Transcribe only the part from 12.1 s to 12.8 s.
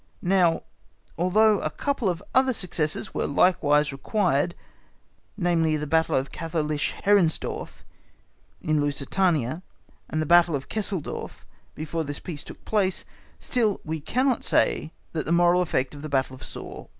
peace took